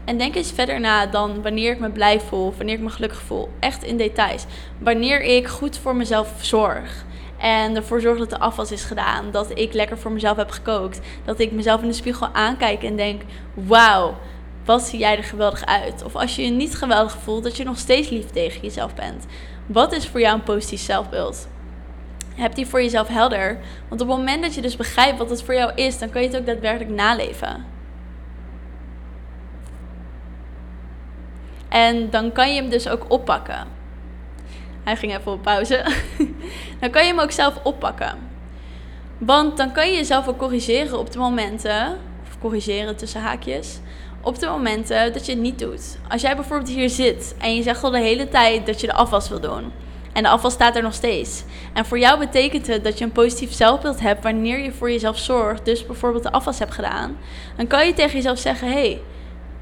En 0.05 0.17
denk 0.17 0.35
eens 0.35 0.51
verder 0.51 0.79
na 0.79 1.05
dan 1.05 1.41
wanneer 1.41 1.71
ik 1.71 1.79
me 1.79 1.89
blij 1.89 2.19
voel, 2.19 2.53
wanneer 2.57 2.75
ik 2.75 2.81
me 2.81 2.89
gelukkig 2.89 3.21
voel. 3.21 3.49
Echt 3.59 3.83
in 3.83 3.97
details. 3.97 4.45
Wanneer 4.77 5.21
ik 5.21 5.47
goed 5.47 5.77
voor 5.77 5.95
mezelf 5.95 6.33
zorg. 6.41 7.05
En 7.37 7.75
ervoor 7.75 8.01
zorg 8.01 8.17
dat 8.17 8.29
de 8.29 8.39
afwas 8.39 8.71
is 8.71 8.83
gedaan. 8.83 9.31
Dat 9.31 9.59
ik 9.59 9.73
lekker 9.73 9.97
voor 9.97 10.11
mezelf 10.11 10.37
heb 10.37 10.51
gekookt. 10.51 10.99
Dat 11.25 11.39
ik 11.39 11.51
mezelf 11.51 11.81
in 11.81 11.87
de 11.87 11.93
spiegel 11.93 12.27
aankijk 12.33 12.83
en 12.83 12.95
denk: 12.95 13.21
wauw, 13.53 14.17
wat 14.65 14.81
zie 14.81 14.99
jij 14.99 15.17
er 15.17 15.23
geweldig 15.23 15.65
uit? 15.65 16.03
Of 16.03 16.15
als 16.15 16.35
je 16.35 16.45
je 16.45 16.51
niet 16.51 16.75
geweldig 16.75 17.17
voelt, 17.17 17.43
dat 17.43 17.57
je 17.57 17.63
nog 17.63 17.77
steeds 17.77 18.09
lief 18.09 18.25
tegen 18.25 18.61
jezelf 18.61 18.93
bent. 18.93 19.25
Wat 19.65 19.93
is 19.93 20.07
voor 20.07 20.19
jou 20.19 20.35
een 20.35 20.43
positief 20.43 20.81
zelfbeeld? 20.81 21.47
Heb 22.35 22.55
die 22.55 22.67
voor 22.67 22.81
jezelf 22.81 23.07
helder? 23.07 23.57
Want 23.89 24.01
op 24.01 24.07
het 24.07 24.17
moment 24.17 24.43
dat 24.43 24.55
je 24.55 24.61
dus 24.61 24.75
begrijpt 24.75 25.17
wat 25.17 25.29
het 25.29 25.43
voor 25.43 25.53
jou 25.53 25.71
is, 25.75 25.99
dan 25.99 26.09
kan 26.09 26.21
je 26.21 26.27
het 26.27 26.37
ook 26.37 26.45
daadwerkelijk 26.45 26.95
naleven. 26.95 27.65
En 31.69 32.09
dan 32.09 32.31
kan 32.31 32.53
je 32.53 32.61
hem 32.61 32.69
dus 32.69 32.89
ook 32.89 33.05
oppakken. 33.07 33.67
Hij 34.83 34.95
ging 34.95 35.17
even 35.17 35.31
op 35.31 35.41
pauze. 35.41 35.85
dan 36.79 36.89
kan 36.89 37.01
je 37.01 37.07
hem 37.07 37.19
ook 37.19 37.31
zelf 37.31 37.59
oppakken. 37.63 38.17
Want 39.17 39.57
dan 39.57 39.71
kan 39.71 39.87
je 39.87 39.95
jezelf 39.95 40.27
ook 40.27 40.37
corrigeren 40.37 40.99
op 40.99 41.11
de 41.11 41.19
momenten, 41.19 41.97
of 42.27 42.39
corrigeren 42.39 42.95
tussen 42.95 43.21
haakjes, 43.21 43.79
op 44.21 44.39
de 44.39 44.47
momenten 44.47 45.13
dat 45.13 45.25
je 45.25 45.31
het 45.31 45.41
niet 45.41 45.59
doet. 45.59 45.97
Als 46.09 46.21
jij 46.21 46.35
bijvoorbeeld 46.35 46.69
hier 46.69 46.89
zit 46.89 47.35
en 47.37 47.55
je 47.55 47.63
zegt 47.63 47.83
al 47.83 47.91
de 47.91 47.99
hele 47.99 48.29
tijd 48.29 48.65
dat 48.65 48.81
je 48.81 48.87
de 48.87 48.93
afwas 48.93 49.29
wil 49.29 49.39
doen. 49.39 49.71
En 50.13 50.23
de 50.23 50.29
afwas 50.29 50.53
staat 50.53 50.75
er 50.75 50.83
nog 50.83 50.93
steeds. 50.93 51.43
En 51.73 51.85
voor 51.85 51.99
jou 51.99 52.19
betekent 52.19 52.67
het 52.67 52.83
dat 52.83 52.97
je 52.97 53.03
een 53.03 53.11
positief 53.11 53.53
zelfbeeld 53.53 53.99
hebt 53.99 54.23
wanneer 54.23 54.59
je 54.59 54.71
voor 54.71 54.91
jezelf 54.91 55.17
zorgt. 55.17 55.65
Dus 55.65 55.85
bijvoorbeeld 55.85 56.23
de 56.23 56.31
afwas 56.31 56.59
hebt 56.59 56.73
gedaan. 56.73 57.17
Dan 57.55 57.67
kan 57.67 57.85
je 57.85 57.93
tegen 57.93 58.15
jezelf 58.15 58.39
zeggen: 58.39 58.67
hé, 58.67 58.73
hey, 58.73 59.01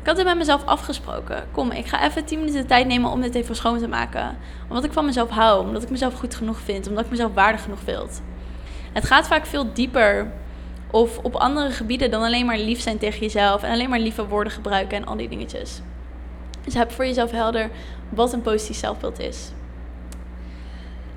ik 0.01 0.05
had 0.05 0.17
het 0.17 0.25
met 0.25 0.37
mezelf 0.37 0.65
afgesproken. 0.65 1.43
Kom, 1.51 1.71
ik 1.71 1.85
ga 1.85 2.05
even 2.05 2.25
10 2.25 2.39
minuten 2.39 2.61
de 2.61 2.67
tijd 2.67 2.87
nemen 2.87 3.11
om 3.11 3.21
dit 3.21 3.35
even 3.35 3.55
schoon 3.55 3.79
te 3.79 3.87
maken. 3.87 4.37
Omdat 4.67 4.83
ik 4.83 4.93
van 4.93 5.05
mezelf 5.05 5.29
hou. 5.29 5.65
Omdat 5.65 5.83
ik 5.83 5.89
mezelf 5.89 6.13
goed 6.13 6.35
genoeg 6.35 6.59
vind. 6.59 6.87
Omdat 6.87 7.03
ik 7.03 7.11
mezelf 7.11 7.33
waardig 7.33 7.63
genoeg 7.63 7.79
vind. 7.83 8.21
Het 8.93 9.05
gaat 9.05 9.27
vaak 9.27 9.45
veel 9.45 9.73
dieper 9.73 10.31
of 10.91 11.17
op 11.17 11.36
andere 11.36 11.72
gebieden 11.72 12.12
dan 12.12 12.22
alleen 12.24 12.46
maar 12.46 12.58
lief 12.58 12.81
zijn 12.81 12.98
tegen 12.98 13.19
jezelf 13.19 13.63
en 13.63 13.72
alleen 13.72 13.89
maar 13.89 14.00
lieve 14.00 14.27
woorden 14.27 14.53
gebruiken 14.53 14.98
en 14.98 15.05
al 15.05 15.17
die 15.17 15.29
dingetjes. 15.29 15.81
Dus 16.63 16.74
heb 16.74 16.91
voor 16.91 17.05
jezelf 17.05 17.31
helder 17.31 17.69
wat 18.10 18.34
een 18.34 18.41
positief 18.41 18.77
zelfbeeld 18.77 19.19
is. 19.19 19.51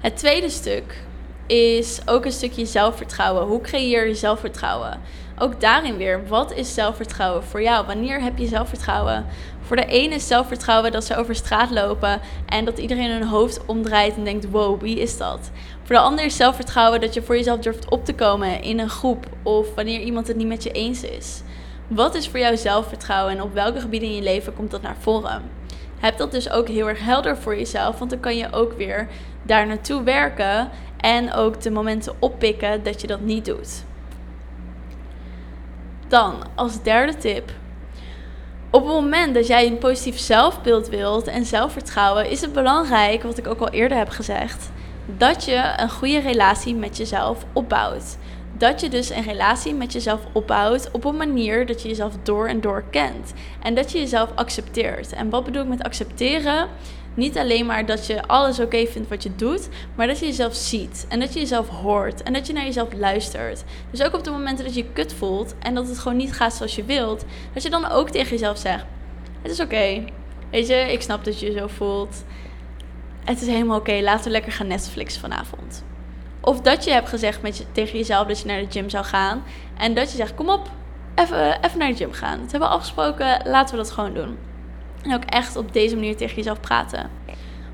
Het 0.00 0.17
tweede 0.17 0.50
stuk 0.50 1.02
is 1.47 2.00
ook 2.07 2.25
een 2.25 2.33
stukje 2.33 2.67
zelfvertrouwen. 2.67 3.47
Hoe 3.47 3.61
creëer 3.61 4.07
je 4.07 4.14
zelfvertrouwen? 4.14 5.00
Ook 5.42 5.61
daarin 5.61 5.96
weer, 5.96 6.26
wat 6.26 6.52
is 6.52 6.75
zelfvertrouwen 6.75 7.44
voor 7.44 7.62
jou? 7.62 7.87
Wanneer 7.87 8.22
heb 8.22 8.38
je 8.38 8.46
zelfvertrouwen? 8.46 9.26
Voor 9.61 9.76
de 9.76 9.87
ene 9.87 10.14
is 10.14 10.26
zelfvertrouwen 10.26 10.92
dat 10.92 11.04
ze 11.04 11.16
over 11.16 11.34
straat 11.34 11.70
lopen 11.70 12.20
en 12.46 12.64
dat 12.64 12.78
iedereen 12.78 13.11
hun 13.11 13.26
hoofd 13.26 13.66
omdraait 13.66 14.16
en 14.16 14.25
denkt: 14.25 14.50
wow, 14.50 14.80
wie 14.80 15.00
is 15.00 15.16
dat? 15.16 15.50
Voor 15.82 15.94
de 15.94 16.00
ander 16.00 16.25
is 16.25 16.37
zelfvertrouwen 16.37 17.00
dat 17.00 17.14
je 17.14 17.22
voor 17.22 17.37
jezelf 17.37 17.61
durft 17.61 17.90
op 17.90 18.04
te 18.04 18.14
komen 18.14 18.62
in 18.62 18.78
een 18.78 18.88
groep 18.88 19.26
of 19.42 19.75
wanneer 19.75 20.00
iemand 20.00 20.28
het 20.28 20.37
niet 20.37 20.46
met 20.46 20.62
je 20.62 20.70
eens 20.70 21.02
is. 21.02 21.42
Wat 21.88 22.14
is 22.14 22.28
voor 22.28 22.38
jou 22.38 22.56
zelfvertrouwen 22.56 23.34
en 23.34 23.42
op 23.42 23.54
welke 23.54 23.80
gebieden 23.80 24.08
in 24.08 24.14
je 24.14 24.22
leven 24.22 24.54
komt 24.54 24.70
dat 24.70 24.82
naar 24.82 24.96
voren? 24.99 25.42
Heb 26.00 26.18
dat 26.18 26.32
dus 26.32 26.50
ook 26.50 26.68
heel 26.68 26.88
erg 26.88 27.04
helder 27.04 27.37
voor 27.37 27.56
jezelf, 27.56 27.99
want 27.99 28.11
dan 28.11 28.20
kan 28.20 28.37
je 28.37 28.52
ook 28.52 28.72
weer 28.72 29.08
daar 29.42 29.66
naartoe 29.66 30.02
werken 30.02 30.70
en 30.96 31.32
ook 31.32 31.61
de 31.61 31.70
momenten 31.70 32.14
oppikken 32.18 32.82
dat 32.82 33.00
je 33.00 33.06
dat 33.06 33.20
niet 33.20 33.44
doet. 33.44 33.84
Dan 36.12 36.35
als 36.54 36.83
derde 36.83 37.16
tip. 37.16 37.50
Op 38.71 38.85
het 38.85 38.92
moment 38.92 39.35
dat 39.35 39.47
jij 39.47 39.66
een 39.66 39.78
positief 39.78 40.19
zelfbeeld 40.19 40.88
wilt 40.88 41.26
en 41.26 41.45
zelfvertrouwen, 41.45 42.31
is 42.31 42.40
het 42.40 42.52
belangrijk, 42.52 43.23
wat 43.23 43.38
ik 43.38 43.47
ook 43.47 43.61
al 43.61 43.71
eerder 43.71 43.99
heb 43.99 44.09
gezegd, 44.09 44.71
dat 45.07 45.45
je 45.45 45.75
een 45.76 45.90
goede 45.90 46.21
relatie 46.21 46.75
met 46.75 46.97
jezelf 46.97 47.45
opbouwt. 47.52 48.19
Dat 48.59 48.81
je 48.81 48.88
dus 48.88 49.11
een 49.11 49.23
relatie 49.23 49.75
met 49.75 49.92
jezelf 49.92 50.21
opbouwt 50.33 50.90
op 50.90 51.04
een 51.04 51.16
manier 51.16 51.66
dat 51.66 51.83
je 51.83 51.88
jezelf 51.88 52.14
door 52.23 52.49
en 52.49 52.61
door 52.61 52.85
kent. 52.90 53.33
En 53.62 53.75
dat 53.75 53.92
je 53.92 53.99
jezelf 53.99 54.31
accepteert. 54.35 55.12
En 55.12 55.31
wat 55.31 55.45
bedoel 55.45 55.62
ik 55.62 55.69
met 55.69 55.83
accepteren? 55.83 56.69
Niet 57.14 57.38
alleen 57.38 57.66
maar 57.66 57.87
dat 57.87 58.07
je 58.07 58.26
alles 58.26 58.61
oké 58.61 58.87
vindt 58.87 59.09
wat 59.09 59.23
je 59.23 59.35
doet, 59.37 59.69
maar 59.95 60.07
dat 60.07 60.19
je 60.19 60.26
jezelf 60.26 60.54
ziet 60.54 61.07
en 61.09 61.21
dat 61.21 61.33
je 61.33 61.40
jezelf 61.40 61.69
hoort 61.69 62.23
en 62.23 62.33
dat 62.33 62.47
je 62.47 62.52
naar 62.52 62.64
jezelf 62.64 62.88
luistert. 62.92 63.64
Dus 63.90 64.02
ook 64.02 64.14
op 64.14 64.25
de 64.25 64.31
momenten 64.31 64.64
dat 64.64 64.75
je 64.75 64.92
kut 64.92 65.14
voelt 65.14 65.54
en 65.59 65.75
dat 65.75 65.88
het 65.88 65.99
gewoon 65.99 66.16
niet 66.16 66.33
gaat 66.33 66.54
zoals 66.54 66.76
je 66.76 66.85
wilt, 66.85 67.25
dat 67.52 67.62
je 67.62 67.71
dan 67.71 67.90
ook 67.90 68.11
tegen 68.11 68.31
jezelf 68.31 68.59
zegt: 68.59 68.85
Het 69.42 69.52
is 69.52 69.61
oké. 69.61 70.04
Weet 70.50 70.66
je, 70.66 70.75
ik 70.75 71.02
snap 71.02 71.25
dat 71.25 71.40
je 71.40 71.47
je 71.47 71.59
zo 71.59 71.66
voelt 71.66 72.25
het 73.25 73.40
is 73.40 73.47
helemaal 73.47 73.78
oké, 73.78 74.00
laten 74.00 74.25
we 74.25 74.31
lekker 74.31 74.52
gaan 74.52 74.66
Netflix 74.66 75.19
vanavond. 75.19 75.85
Of 76.40 76.61
dat 76.61 76.85
je 76.85 76.90
hebt 76.90 77.09
gezegd 77.09 77.42
met 77.42 77.59
je, 77.59 77.64
tegen 77.73 77.99
jezelf 77.99 78.26
dat 78.26 78.40
je 78.40 78.47
naar 78.47 78.61
de 78.61 78.71
gym 78.71 78.90
zou 78.90 79.04
gaan. 79.04 79.42
En 79.78 79.95
dat 79.95 80.11
je 80.11 80.16
zegt, 80.16 80.35
kom 80.35 80.49
op, 80.49 80.71
even, 81.14 81.64
even 81.64 81.78
naar 81.78 81.88
de 81.88 81.97
gym 81.97 82.12
gaan. 82.12 82.40
Dat 82.40 82.50
hebben 82.50 82.69
we 82.69 82.75
afgesproken, 82.75 83.42
laten 83.45 83.76
we 83.76 83.83
dat 83.83 83.90
gewoon 83.90 84.14
doen. 84.14 84.38
En 85.02 85.14
ook 85.14 85.25
echt 85.25 85.56
op 85.56 85.73
deze 85.73 85.94
manier 85.94 86.16
tegen 86.16 86.37
jezelf 86.37 86.61
praten. 86.61 87.11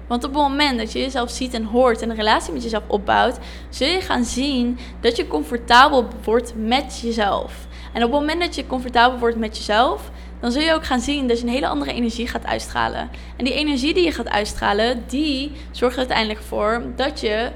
Want 0.06 0.24
op 0.24 0.32
het 0.32 0.42
moment 0.42 0.78
dat 0.78 0.92
je 0.92 0.98
jezelf 0.98 1.30
ziet 1.30 1.54
en 1.54 1.64
hoort 1.64 2.02
en 2.02 2.10
een 2.10 2.16
relatie 2.16 2.52
met 2.52 2.62
jezelf 2.62 2.82
opbouwt, 2.86 3.38
zul 3.68 3.88
je 3.88 4.00
gaan 4.00 4.24
zien 4.24 4.78
dat 5.00 5.16
je 5.16 5.26
comfortabel 5.26 6.08
wordt 6.24 6.52
met 6.56 7.00
jezelf. 7.00 7.66
En 7.92 8.04
op 8.04 8.10
het 8.10 8.20
moment 8.20 8.40
dat 8.40 8.54
je 8.54 8.66
comfortabel 8.66 9.18
wordt 9.18 9.36
met 9.36 9.56
jezelf, 9.56 10.10
dan 10.40 10.52
zul 10.52 10.62
je 10.62 10.74
ook 10.74 10.84
gaan 10.84 11.00
zien 11.00 11.28
dat 11.28 11.38
je 11.38 11.46
een 11.46 11.52
hele 11.52 11.68
andere 11.68 11.92
energie 11.92 12.26
gaat 12.26 12.46
uitstralen. 12.46 13.10
En 13.36 13.44
die 13.44 13.54
energie 13.54 13.94
die 13.94 14.04
je 14.04 14.12
gaat 14.12 14.28
uitstralen, 14.28 15.04
die 15.06 15.52
zorgt 15.70 15.98
uiteindelijk 15.98 16.40
voor 16.40 16.82
dat 16.96 17.20
je 17.20 17.50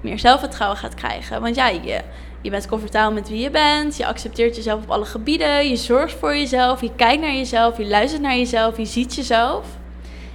meer 0.00 0.18
zelfvertrouwen 0.18 0.78
gaat 0.78 0.94
krijgen. 0.94 1.40
Want 1.40 1.54
ja, 1.54 1.68
je, 1.68 2.00
je 2.40 2.50
bent 2.50 2.68
comfortabel 2.68 3.12
met 3.12 3.28
wie 3.28 3.40
je 3.40 3.50
bent, 3.50 3.96
je 3.96 4.06
accepteert 4.06 4.56
jezelf 4.56 4.82
op 4.82 4.90
alle 4.90 5.04
gebieden, 5.04 5.68
je 5.68 5.76
zorgt 5.76 6.18
voor 6.18 6.36
jezelf, 6.36 6.80
je 6.80 6.90
kijkt 6.96 7.22
naar 7.22 7.34
jezelf, 7.34 7.78
je 7.78 7.86
luistert 7.86 8.22
naar 8.22 8.36
jezelf, 8.36 8.76
je 8.76 8.84
ziet 8.84 9.14
jezelf. 9.14 9.66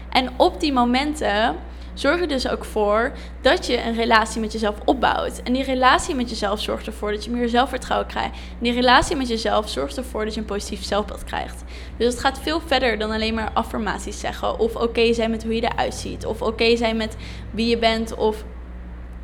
En 0.09 0.29
op 0.37 0.59
die 0.59 0.73
momenten 0.73 1.55
zorg 1.93 2.21
er 2.21 2.27
dus 2.27 2.47
ook 2.47 2.65
voor 2.65 3.11
dat 3.41 3.65
je 3.65 3.83
een 3.83 3.95
relatie 3.95 4.41
met 4.41 4.51
jezelf 4.51 4.75
opbouwt. 4.85 5.41
En 5.43 5.53
die 5.53 5.63
relatie 5.63 6.15
met 6.15 6.29
jezelf 6.29 6.61
zorgt 6.61 6.87
ervoor 6.87 7.11
dat 7.11 7.25
je 7.25 7.31
meer 7.31 7.49
zelfvertrouwen 7.49 8.07
krijgt. 8.07 8.35
En 8.35 8.63
die 8.63 8.73
relatie 8.73 9.15
met 9.15 9.27
jezelf 9.27 9.69
zorgt 9.69 9.97
ervoor 9.97 10.25
dat 10.25 10.33
je 10.33 10.39
een 10.39 10.45
positief 10.45 10.83
zelfbeeld 10.83 11.23
krijgt. 11.23 11.63
Dus 11.97 12.07
het 12.07 12.19
gaat 12.19 12.39
veel 12.39 12.61
verder 12.65 12.97
dan 12.97 13.11
alleen 13.11 13.33
maar 13.33 13.51
affirmaties 13.53 14.19
zeggen. 14.19 14.59
Of 14.59 14.75
oké 14.75 15.13
zijn 15.13 15.31
met 15.31 15.43
hoe 15.43 15.55
je 15.55 15.61
eruit 15.61 15.93
ziet. 15.93 16.25
Of 16.25 16.41
oké 16.41 16.77
zijn 16.77 16.97
met 16.97 17.15
wie 17.51 17.67
je 17.67 17.77
bent. 17.77 18.15
Of 18.15 18.43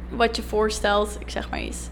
wat 0.09 0.35
je 0.35 0.41
voorstelt. 0.41 1.17
Ik 1.19 1.29
zeg 1.29 1.49
maar 1.49 1.61
iets. 1.61 1.89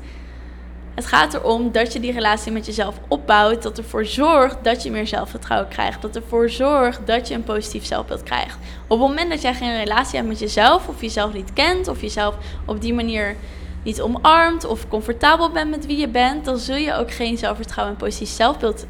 Het 0.98 1.06
gaat 1.06 1.34
erom 1.34 1.72
dat 1.72 1.94
je 1.94 2.00
die 2.00 2.12
relatie 2.12 2.52
met 2.52 2.66
jezelf 2.66 3.00
opbouwt. 3.08 3.64
Dat 3.64 3.78
ervoor 3.78 4.06
zorgt 4.06 4.64
dat 4.64 4.84
je 4.84 4.92
meer 4.92 5.08
zelfvertrouwen 5.08 5.70
krijgt. 5.70 6.02
Dat 6.02 6.16
ervoor 6.16 6.50
zorgt 6.50 7.08
dat 7.08 7.28
je 7.28 7.34
een 7.34 7.44
positief 7.44 7.86
zelfbeeld 7.86 8.24
krijgt. 8.24 8.58
Op 8.88 9.00
het 9.00 9.08
moment 9.08 9.30
dat 9.30 9.42
jij 9.42 9.54
geen 9.54 9.78
relatie 9.78 10.16
hebt 10.16 10.28
met 10.28 10.40
jezelf, 10.40 10.88
of 10.88 11.02
jezelf 11.02 11.34
niet 11.34 11.54
kent, 11.54 11.88
of 11.88 12.02
jezelf 12.02 12.36
op 12.66 12.82
die 12.82 12.94
manier 12.94 13.36
niet 13.84 14.02
omarmt, 14.02 14.66
of 14.66 14.88
comfortabel 14.88 15.52
bent 15.52 15.70
met 15.70 15.86
wie 15.86 15.98
je 15.98 16.08
bent, 16.08 16.46
dan 16.46 16.58
zul 16.58 16.76
je 16.76 16.94
ook 16.94 17.12
geen 17.12 17.38
zelfvertrouwen 17.38 17.96
en 17.96 18.02
positief 18.02 18.30
zelfbeeld 18.30 18.86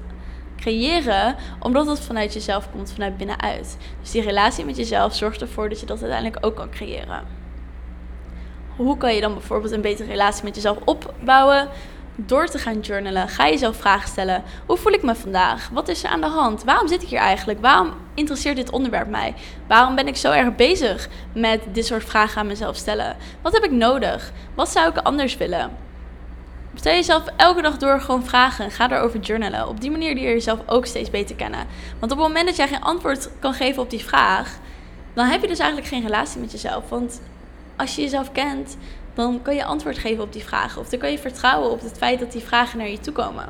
creëren, 0.58 1.36
omdat 1.60 1.88
het 1.88 2.00
vanuit 2.00 2.34
jezelf 2.34 2.72
komt, 2.72 2.92
vanuit 2.92 3.18
binnenuit. 3.18 3.78
Dus 4.02 4.12
die 4.12 4.22
relatie 4.22 4.66
met 4.66 4.78
jezelf 4.78 5.16
zorgt 5.16 5.42
ervoor 5.42 5.70
dat 5.70 5.80
je 5.80 5.86
dat 5.86 6.02
uiteindelijk 6.02 6.46
ook 6.46 6.56
kan 6.56 6.70
creëren. 6.70 7.24
Hoe 8.76 8.98
kan 8.98 9.16
je 9.16 9.22
dan 9.22 9.34
bijvoorbeeld 9.34 9.74
een 9.74 9.82
betere 9.82 10.10
relatie 10.10 10.44
met 10.44 10.56
jezelf 10.56 10.78
opbouwen? 10.86 11.70
Door 12.18 12.48
te 12.48 12.58
gaan 12.58 12.80
journalen, 12.80 13.30
ga 13.30 13.48
jezelf 13.48 13.78
vragen 13.78 14.10
stellen. 14.10 14.44
Hoe 14.66 14.78
voel 14.78 14.94
ik 14.94 15.04
me 15.04 15.16
vandaag? 15.16 15.70
Wat 15.70 15.88
is 15.88 16.04
er 16.04 16.10
aan 16.10 16.22
de 16.22 16.28
hand? 16.28 16.64
Waarom 16.64 16.88
zit 16.88 17.02
ik 17.02 17.10
hier 17.10 17.20
eigenlijk? 17.20 17.62
Waarom 17.62 17.94
interesseert 18.14 18.56
dit 18.56 18.72
onderwerp 18.72 19.08
mij? 19.08 19.34
Waarom 19.68 19.96
ben 19.96 20.08
ik 20.08 20.16
zo 20.16 20.32
erg 20.32 20.56
bezig 20.56 21.10
met 21.34 21.62
dit 21.72 21.86
soort 21.86 22.04
vragen 22.04 22.42
aan 22.42 22.48
mezelf 22.48 22.76
stellen? 22.76 23.16
Wat 23.42 23.54
heb 23.54 23.64
ik 23.64 23.72
nodig? 23.72 24.32
Wat 24.56 24.70
zou 24.70 24.90
ik 24.90 24.98
anders 24.98 25.38
willen? 25.38 25.72
Stel 26.76 26.94
jezelf 26.94 27.24
elke 27.36 27.62
dag 27.62 27.78
door 27.78 28.02
gewoon 28.02 28.26
vragen. 28.26 28.72
Ga 28.72 28.92
erover 28.92 29.20
journalen. 29.20 29.68
Op 29.68 29.82
die 29.82 29.92
manier 29.92 30.14
leer 30.14 30.24
je 30.24 30.34
jezelf 30.34 30.60
ook 30.66 30.86
steeds 30.86 31.10
beter 31.10 31.36
kennen. 31.36 31.68
Want 32.00 32.12
op 32.12 32.18
het 32.18 32.28
moment 32.28 32.48
dat 32.48 32.56
jij 32.56 32.68
geen 32.68 32.82
antwoord 32.82 33.30
kan 33.40 33.54
geven 33.54 33.82
op 33.82 33.90
die 33.90 34.04
vraag, 34.04 34.58
dan 35.14 35.26
heb 35.26 35.42
je 35.42 35.48
dus 35.48 35.60
eigenlijk 35.60 35.90
geen 35.90 36.04
relatie 36.04 36.40
met 36.40 36.52
jezelf. 36.52 36.90
Want 36.90 37.22
als 37.76 37.96
je 37.96 38.02
jezelf 38.02 38.32
kent, 38.32 38.78
dan 39.18 39.42
kan 39.42 39.56
je 39.56 39.64
antwoord 39.64 39.98
geven 39.98 40.24
op 40.24 40.34
die 40.34 40.44
vragen. 40.44 40.82
Of 40.82 40.90
dan 40.90 41.00
kan 41.00 41.12
je 41.12 41.20
vertrouwen 41.20 41.72
op 41.72 41.82
het 41.82 41.98
feit 41.98 42.20
dat 42.20 42.32
die 42.32 42.42
vragen 42.42 42.78
naar 42.78 42.90
je 42.90 43.00
toe 43.00 43.14
komen. 43.14 43.46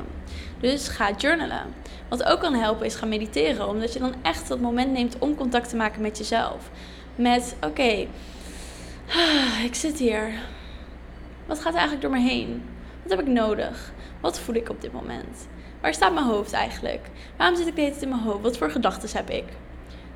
Dus 0.60 0.88
ga 0.88 1.12
journalen. 1.16 1.74
Wat 2.08 2.24
ook 2.24 2.40
kan 2.40 2.54
helpen 2.54 2.86
is 2.86 2.94
gaan 2.94 3.08
mediteren. 3.08 3.68
Omdat 3.68 3.92
je 3.92 3.98
dan 3.98 4.14
echt 4.22 4.48
dat 4.48 4.60
moment 4.60 4.92
neemt 4.92 5.18
om 5.18 5.34
contact 5.34 5.68
te 5.68 5.76
maken 5.76 6.02
met 6.02 6.18
jezelf. 6.18 6.70
Met, 7.14 7.56
oké, 7.60 8.06
ik 9.68 9.74
zit 9.74 9.98
hier. 9.98 10.32
Wat 11.46 11.60
gaat 11.60 11.72
er 11.72 11.78
eigenlijk 11.78 12.02
door 12.02 12.10
me 12.10 12.28
heen? 12.28 12.62
Wat 13.02 13.10
heb 13.10 13.20
ik 13.20 13.32
nodig? 13.32 13.92
Wat 14.20 14.40
voel 14.40 14.54
ik 14.54 14.68
op 14.68 14.80
dit 14.80 14.92
moment? 14.92 15.48
Waar 15.80 15.94
staat 15.94 16.14
mijn 16.14 16.26
hoofd 16.26 16.52
eigenlijk? 16.52 17.10
Waarom 17.36 17.56
zit 17.56 17.66
ik 17.66 17.74
de 17.74 17.80
hele 17.80 17.92
tijd 17.92 18.04
in 18.04 18.08
mijn 18.08 18.22
hoofd? 18.22 18.42
Wat 18.42 18.58
voor 18.58 18.70
gedachten 18.70 19.16
heb 19.16 19.30
ik? 19.30 19.44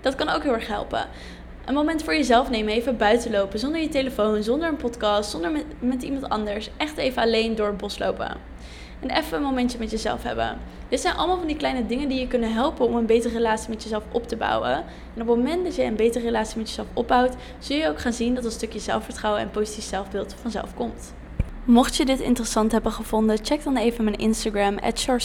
Dat 0.00 0.14
kan 0.14 0.28
ook 0.28 0.42
heel 0.42 0.54
erg 0.54 0.66
helpen 0.66 1.06
een 1.64 1.74
moment 1.74 2.02
voor 2.02 2.14
jezelf 2.14 2.50
nemen. 2.50 2.72
Even 2.72 2.96
buiten 2.96 3.30
lopen. 3.30 3.58
Zonder 3.58 3.80
je 3.80 3.88
telefoon, 3.88 4.42
zonder 4.42 4.68
een 4.68 4.76
podcast, 4.76 5.30
zonder 5.30 5.64
met, 5.78 6.02
iemand 6.02 6.28
anders. 6.28 6.70
Echt 6.76 6.96
even 6.96 7.22
alleen 7.22 7.54
door 7.54 7.66
het 7.66 7.76
bos 7.76 7.98
lopen. 7.98 8.36
En 9.00 9.10
even 9.10 9.36
een 9.36 9.42
momentje 9.42 9.78
met 9.78 9.90
jezelf 9.90 10.22
hebben. 10.22 10.58
Dit 10.88 11.00
zijn 11.00 11.16
allemaal 11.16 11.38
van 11.38 11.46
die 11.46 11.56
kleine 11.56 11.86
dingen 11.86 12.08
die 12.08 12.20
je 12.20 12.26
kunnen 12.26 12.52
helpen 12.52 12.86
om 12.86 12.96
een 12.96 13.06
betere 13.06 13.34
relatie 13.34 13.68
met 13.68 13.82
jezelf 13.82 14.04
op 14.12 14.28
te 14.28 14.36
bouwen. 14.36 14.72
En 15.14 15.22
op 15.22 15.28
het 15.28 15.36
moment 15.36 15.64
dat 15.64 15.74
je 15.74 15.82
een 15.82 15.96
betere 15.96 16.24
relatie 16.24 16.58
met 16.58 16.68
jezelf 16.68 16.86
opbouwt, 16.92 17.34
zul 17.58 17.76
je 17.76 17.88
ook 17.88 18.00
gaan 18.00 18.12
zien 18.12 18.34
dat 18.34 18.44
een 18.44 18.50
stukje 18.50 18.78
zelfvertrouwen 18.78 19.42
en 19.42 19.50
positief 19.50 19.84
zelfbeeld 19.84 20.34
vanzelf 20.40 20.74
komt. 20.74 21.12
Mocht 21.64 21.96
je 21.96 22.04
dit 22.04 22.20
interessant 22.20 22.72
hebben 22.72 22.92
gevonden, 22.92 23.38
check 23.42 23.64
dan 23.64 23.76
even 23.76 24.04
mijn 24.04 24.16
Instagram, 24.16 24.78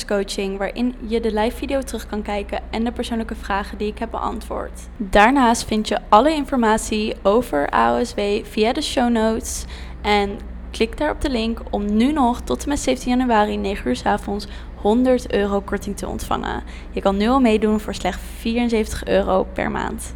Coaching, 0.08 0.58
waarin 0.58 0.96
je 1.08 1.20
de 1.22 1.34
live 1.34 1.58
video 1.58 1.82
terug 1.82 2.08
kan 2.08 2.22
kijken 2.22 2.62
en 2.70 2.84
de 2.84 2.92
persoonlijke 2.92 3.36
vragen 3.36 3.78
die 3.78 3.88
ik 3.88 4.00
heb 4.00 4.12
beantwoord. 4.12 4.82
Daarnaast 4.98 5.66
vind 5.66 5.88
je 5.88 6.00
alle 6.10 6.34
informatie 6.34 7.16
over 7.24 7.70
AOSW 7.70 8.20
via 8.44 8.74
de 8.74 8.82
show 8.82 9.10
notes 9.10 9.66
en 10.02 10.40
klik 10.72 10.98
daar 10.98 11.12
op 11.12 11.22
de 11.22 11.30
link 11.30 11.60
om 11.70 11.96
nu 11.96 12.12
nog 12.12 12.42
tot 12.42 12.64
en 12.64 12.70
met 12.70 12.80
17 12.80 13.18
januari 13.18 13.58
9 13.58 13.88
uur 13.88 13.96
s 13.96 14.06
avonds 14.06 14.48
100 14.76 15.34
euro 15.34 15.62
korting 15.62 15.98
te 15.98 16.08
ontvangen. 16.08 16.64
Je 16.92 17.02
kan 17.02 17.18
nu 17.18 17.28
al 17.28 17.40
meedoen 17.40 17.80
voor 17.80 17.96
slechts 17.96 18.22
74 18.40 19.06
euro 19.06 19.48
per 19.54 19.72
maand. 19.72 20.16